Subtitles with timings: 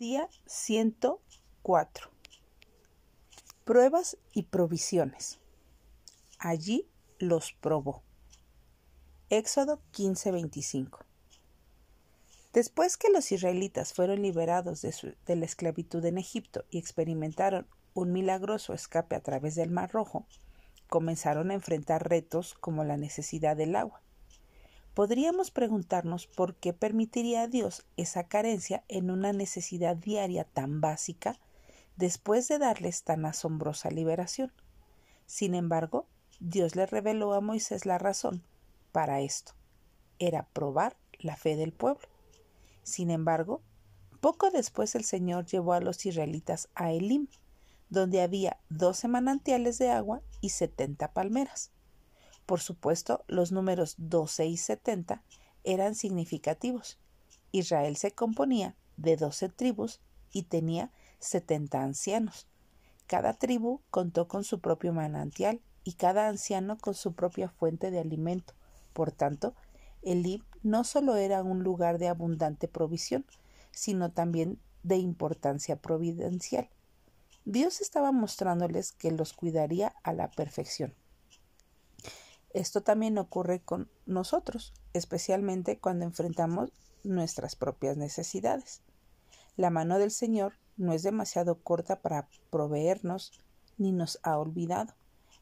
[0.00, 2.10] Día 104.
[3.66, 5.40] Pruebas y provisiones.
[6.38, 6.88] Allí
[7.18, 8.02] los probó.
[9.28, 11.00] Éxodo 15:25.
[12.54, 14.94] Después que los israelitas fueron liberados de,
[15.26, 20.26] de, la esclavitud en Egipto y experimentaron un milagroso escape a través del Mar Rojo,
[20.88, 24.00] comenzaron a enfrentar retos como la necesidad del agua.
[25.00, 31.38] Podríamos preguntarnos por qué permitiría a Dios esa carencia en una necesidad diaria tan básica
[31.96, 34.52] después de darles tan asombrosa liberación.
[35.24, 36.06] Sin embargo,
[36.38, 38.44] Dios le reveló a Moisés la razón
[38.92, 39.54] para esto.
[40.18, 42.06] Era probar la fe del pueblo.
[42.82, 43.62] Sin embargo,
[44.20, 47.26] poco después el Señor llevó a los israelitas a Elim,
[47.88, 51.70] donde había doce manantiales de agua y setenta palmeras.
[52.50, 55.22] Por supuesto, los números 12 y 70
[55.62, 56.98] eran significativos.
[57.52, 60.00] Israel se componía de 12 tribus
[60.32, 60.90] y tenía
[61.20, 62.48] 70 ancianos.
[63.06, 68.00] Cada tribu contó con su propio manantial y cada anciano con su propia fuente de
[68.00, 68.52] alimento.
[68.94, 69.54] Por tanto,
[70.02, 73.24] Elib no solo era un lugar de abundante provisión,
[73.70, 76.68] sino también de importancia providencial.
[77.44, 80.92] Dios estaba mostrándoles que los cuidaría a la perfección.
[82.52, 86.72] Esto también ocurre con nosotros, especialmente cuando enfrentamos
[87.04, 88.82] nuestras propias necesidades.
[89.56, 93.32] La mano del Señor no es demasiado corta para proveernos
[93.78, 94.94] ni nos ha olvidado,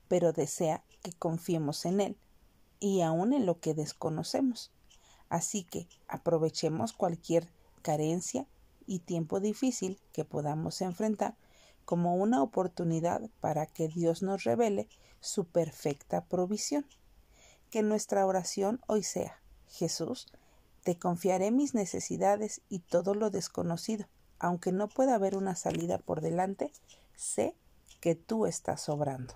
[0.06, 2.16] pero desea que confiemos en Él
[2.80, 4.70] y aun en lo que desconocemos.
[5.28, 7.48] Así que aprovechemos cualquier
[7.82, 8.46] carencia
[8.86, 11.36] y tiempo difícil que podamos enfrentar
[11.88, 16.84] como una oportunidad para que Dios nos revele su perfecta provisión.
[17.70, 20.26] Que nuestra oración hoy sea, Jesús,
[20.84, 24.06] te confiaré mis necesidades y todo lo desconocido,
[24.38, 26.74] aunque no pueda haber una salida por delante,
[27.16, 27.54] sé
[28.02, 29.32] que tú estás obrando.